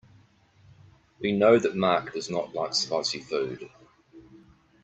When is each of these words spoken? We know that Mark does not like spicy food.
We 1.19 1.31
know 1.31 1.59
that 1.59 1.75
Mark 1.75 2.13
does 2.13 2.27
not 2.27 2.55
like 2.55 2.73
spicy 2.73 3.19
food. 3.19 3.69